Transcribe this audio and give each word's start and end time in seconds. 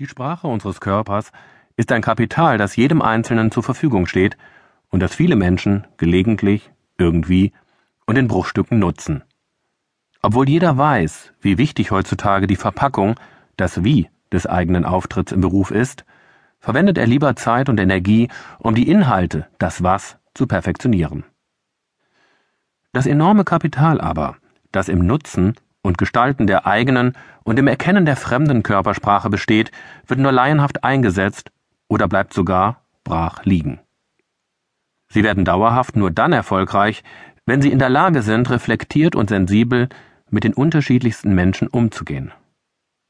Die 0.00 0.06
Sprache 0.06 0.46
unseres 0.46 0.80
Körpers 0.80 1.30
ist 1.76 1.92
ein 1.92 2.00
Kapital, 2.00 2.56
das 2.56 2.74
jedem 2.74 3.02
Einzelnen 3.02 3.50
zur 3.50 3.62
Verfügung 3.62 4.06
steht 4.06 4.38
und 4.88 5.00
das 5.00 5.14
viele 5.14 5.36
Menschen 5.36 5.86
gelegentlich, 5.98 6.70
irgendwie 6.96 7.52
und 8.06 8.16
in 8.16 8.26
Bruchstücken 8.26 8.78
nutzen. 8.78 9.24
Obwohl 10.22 10.48
jeder 10.48 10.78
weiß, 10.78 11.34
wie 11.42 11.58
wichtig 11.58 11.90
heutzutage 11.90 12.46
die 12.46 12.56
Verpackung, 12.56 13.20
das 13.58 13.84
Wie 13.84 14.08
des 14.32 14.46
eigenen 14.46 14.86
Auftritts 14.86 15.32
im 15.32 15.42
Beruf 15.42 15.70
ist, 15.70 16.06
verwendet 16.60 16.96
er 16.96 17.06
lieber 17.06 17.36
Zeit 17.36 17.68
und 17.68 17.78
Energie, 17.78 18.28
um 18.58 18.74
die 18.74 18.88
Inhalte, 18.88 19.48
das 19.58 19.82
Was, 19.82 20.16
zu 20.32 20.46
perfektionieren. 20.46 21.24
Das 22.94 23.04
enorme 23.04 23.44
Kapital 23.44 24.00
aber, 24.00 24.38
das 24.72 24.88
im 24.88 25.04
Nutzen 25.04 25.56
und 25.82 25.98
Gestalten 25.98 26.46
der 26.46 26.66
eigenen 26.66 27.16
und 27.44 27.58
im 27.58 27.66
Erkennen 27.66 28.04
der 28.04 28.16
fremden 28.16 28.62
Körpersprache 28.62 29.30
besteht, 29.30 29.70
wird 30.06 30.20
nur 30.20 30.32
laienhaft 30.32 30.84
eingesetzt 30.84 31.50
oder 31.88 32.08
bleibt 32.08 32.32
sogar 32.34 32.82
brach 33.04 33.44
liegen. 33.44 33.80
Sie 35.08 35.24
werden 35.24 35.44
dauerhaft 35.44 35.96
nur 35.96 36.10
dann 36.10 36.32
erfolgreich, 36.32 37.02
wenn 37.46 37.62
sie 37.62 37.72
in 37.72 37.78
der 37.80 37.88
Lage 37.88 38.22
sind, 38.22 38.48
reflektiert 38.50 39.16
und 39.16 39.30
sensibel 39.30 39.88
mit 40.28 40.44
den 40.44 40.54
unterschiedlichsten 40.54 41.34
Menschen 41.34 41.66
umzugehen. 41.66 42.32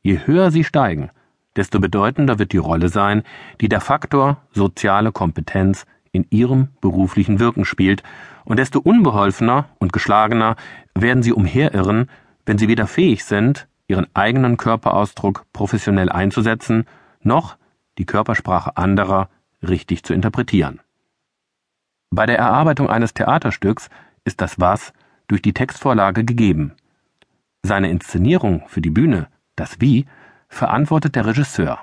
Je 0.02 0.20
höher 0.24 0.50
sie 0.50 0.64
steigen, 0.64 1.10
desto 1.56 1.78
bedeutender 1.78 2.38
wird 2.38 2.52
die 2.52 2.58
Rolle 2.58 2.88
sein, 2.88 3.22
die 3.60 3.68
der 3.68 3.80
Faktor 3.80 4.38
soziale 4.52 5.12
Kompetenz 5.12 5.84
in 6.12 6.26
ihrem 6.30 6.68
beruflichen 6.80 7.38
Wirken 7.38 7.64
spielt, 7.64 8.02
und 8.44 8.58
desto 8.58 8.80
unbeholfener 8.80 9.68
und 9.78 9.92
geschlagener 9.92 10.56
werden 10.94 11.22
sie 11.22 11.32
umherirren, 11.32 12.08
wenn 12.50 12.58
sie 12.58 12.66
weder 12.66 12.88
fähig 12.88 13.24
sind, 13.24 13.68
ihren 13.86 14.08
eigenen 14.12 14.56
Körperausdruck 14.56 15.46
professionell 15.52 16.08
einzusetzen, 16.08 16.84
noch 17.22 17.56
die 17.96 18.06
Körpersprache 18.06 18.76
anderer 18.76 19.28
richtig 19.62 20.02
zu 20.02 20.14
interpretieren. 20.14 20.80
Bei 22.10 22.26
der 22.26 22.38
Erarbeitung 22.38 22.90
eines 22.90 23.14
Theaterstücks 23.14 23.88
ist 24.24 24.40
das 24.40 24.58
Was 24.58 24.92
durch 25.28 25.42
die 25.42 25.52
Textvorlage 25.52 26.24
gegeben. 26.24 26.72
Seine 27.62 27.88
Inszenierung 27.88 28.64
für 28.66 28.80
die 28.80 28.90
Bühne, 28.90 29.28
das 29.54 29.80
Wie, 29.80 30.06
verantwortet 30.48 31.14
der 31.14 31.26
Regisseur. 31.26 31.78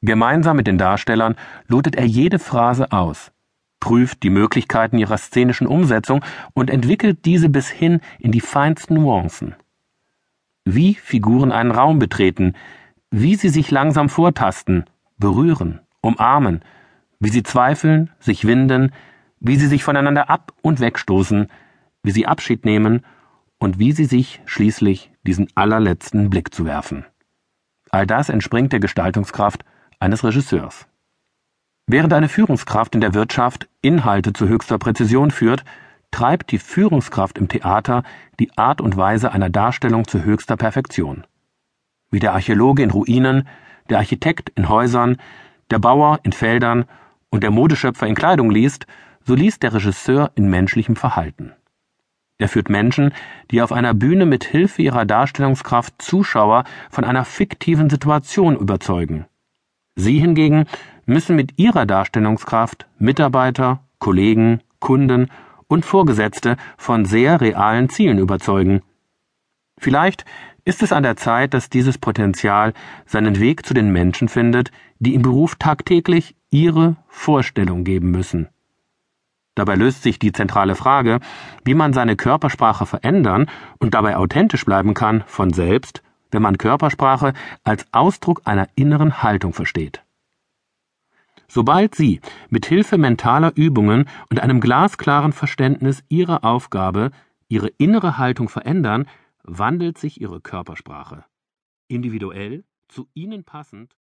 Gemeinsam 0.00 0.56
mit 0.56 0.66
den 0.66 0.78
Darstellern 0.78 1.36
lotet 1.68 1.94
er 1.94 2.06
jede 2.06 2.38
Phrase 2.38 2.90
aus, 2.90 3.32
prüft 3.80 4.22
die 4.22 4.30
Möglichkeiten 4.30 4.96
ihrer 4.96 5.18
szenischen 5.18 5.66
Umsetzung 5.66 6.24
und 6.54 6.70
entwickelt 6.70 7.26
diese 7.26 7.50
bis 7.50 7.68
hin 7.68 8.00
in 8.18 8.32
die 8.32 8.40
feinsten 8.40 8.94
Nuancen 8.94 9.56
wie 10.64 10.94
Figuren 10.94 11.52
einen 11.52 11.70
Raum 11.70 11.98
betreten, 11.98 12.54
wie 13.10 13.34
sie 13.34 13.48
sich 13.48 13.70
langsam 13.70 14.08
vortasten, 14.08 14.84
berühren, 15.18 15.80
umarmen, 16.00 16.62
wie 17.18 17.30
sie 17.30 17.42
zweifeln, 17.42 18.10
sich 18.18 18.46
winden, 18.46 18.92
wie 19.40 19.56
sie 19.56 19.66
sich 19.66 19.84
voneinander 19.84 20.30
ab 20.30 20.52
und 20.62 20.80
wegstoßen, 20.80 21.48
wie 22.02 22.10
sie 22.10 22.26
Abschied 22.26 22.64
nehmen 22.64 23.04
und 23.58 23.78
wie 23.78 23.92
sie 23.92 24.04
sich 24.04 24.40
schließlich 24.46 25.10
diesen 25.26 25.48
allerletzten 25.54 26.30
Blick 26.30 26.54
zu 26.54 26.64
werfen. 26.64 27.04
All 27.90 28.06
das 28.06 28.28
entspringt 28.28 28.72
der 28.72 28.80
Gestaltungskraft 28.80 29.64
eines 29.98 30.24
Regisseurs. 30.24 30.86
Während 31.86 32.12
eine 32.12 32.28
Führungskraft 32.28 32.94
in 32.94 33.00
der 33.00 33.14
Wirtschaft 33.14 33.68
Inhalte 33.82 34.32
zu 34.32 34.48
höchster 34.48 34.78
Präzision 34.78 35.30
führt, 35.30 35.64
treibt 36.10 36.50
die 36.50 36.58
Führungskraft 36.58 37.38
im 37.38 37.48
Theater 37.48 38.02
die 38.38 38.56
Art 38.56 38.80
und 38.80 38.96
Weise 38.96 39.32
einer 39.32 39.50
Darstellung 39.50 40.06
zu 40.06 40.24
höchster 40.24 40.56
Perfektion. 40.56 41.26
Wie 42.10 42.18
der 42.18 42.32
Archäologe 42.32 42.82
in 42.82 42.90
Ruinen, 42.90 43.48
der 43.88 43.98
Architekt 43.98 44.50
in 44.50 44.68
Häusern, 44.68 45.16
der 45.70 45.78
Bauer 45.78 46.20
in 46.22 46.32
Feldern 46.32 46.84
und 47.30 47.42
der 47.42 47.50
Modeschöpfer 47.50 48.06
in 48.06 48.14
Kleidung 48.14 48.50
liest, 48.50 48.86
so 49.24 49.34
liest 49.34 49.62
der 49.62 49.74
Regisseur 49.74 50.32
in 50.34 50.48
menschlichem 50.48 50.96
Verhalten. 50.96 51.52
Er 52.38 52.48
führt 52.48 52.70
Menschen, 52.70 53.12
die 53.50 53.60
auf 53.60 53.70
einer 53.70 53.92
Bühne 53.92 54.24
mit 54.24 54.44
Hilfe 54.44 54.80
ihrer 54.80 55.04
Darstellungskraft 55.04 56.00
Zuschauer 56.00 56.64
von 56.90 57.04
einer 57.04 57.26
fiktiven 57.26 57.90
Situation 57.90 58.56
überzeugen. 58.56 59.26
Sie 59.94 60.18
hingegen 60.18 60.64
müssen 61.04 61.36
mit 61.36 61.58
ihrer 61.58 61.84
Darstellungskraft 61.84 62.86
Mitarbeiter, 62.98 63.80
Kollegen, 63.98 64.62
Kunden 64.78 65.30
und 65.70 65.84
Vorgesetzte 65.84 66.56
von 66.76 67.04
sehr 67.04 67.40
realen 67.40 67.88
Zielen 67.88 68.18
überzeugen. 68.18 68.82
Vielleicht 69.78 70.24
ist 70.64 70.82
es 70.82 70.92
an 70.92 71.04
der 71.04 71.16
Zeit, 71.16 71.54
dass 71.54 71.70
dieses 71.70 71.96
Potenzial 71.96 72.74
seinen 73.06 73.38
Weg 73.38 73.64
zu 73.64 73.72
den 73.72 73.90
Menschen 73.92 74.28
findet, 74.28 74.72
die 74.98 75.14
im 75.14 75.22
Beruf 75.22 75.54
tagtäglich 75.54 76.34
ihre 76.50 76.96
Vorstellung 77.08 77.84
geben 77.84 78.10
müssen. 78.10 78.48
Dabei 79.54 79.76
löst 79.76 80.02
sich 80.02 80.18
die 80.18 80.32
zentrale 80.32 80.74
Frage, 80.74 81.20
wie 81.64 81.74
man 81.74 81.92
seine 81.92 82.16
Körpersprache 82.16 82.84
verändern 82.84 83.48
und 83.78 83.94
dabei 83.94 84.16
authentisch 84.16 84.64
bleiben 84.64 84.92
kann, 84.92 85.22
von 85.26 85.52
selbst, 85.52 86.02
wenn 86.32 86.42
man 86.42 86.58
Körpersprache 86.58 87.32
als 87.62 87.86
Ausdruck 87.92 88.42
einer 88.44 88.68
inneren 88.74 89.22
Haltung 89.22 89.52
versteht. 89.52 90.02
Sobald 91.52 91.96
Sie 91.96 92.20
mit 92.48 92.64
Hilfe 92.66 92.96
mentaler 92.96 93.50
Übungen 93.56 94.08
und 94.30 94.38
einem 94.38 94.60
glasklaren 94.60 95.32
Verständnis 95.32 96.04
Ihrer 96.08 96.44
Aufgabe 96.44 97.10
Ihre 97.48 97.66
innere 97.66 98.18
Haltung 98.18 98.48
verändern, 98.48 99.08
wandelt 99.42 99.98
sich 99.98 100.20
Ihre 100.20 100.40
Körpersprache. 100.40 101.24
Individuell, 101.88 102.62
zu 102.86 103.08
Ihnen 103.14 103.42
passend 103.42 103.96